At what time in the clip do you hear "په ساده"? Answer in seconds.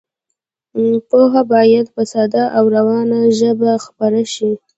1.95-2.43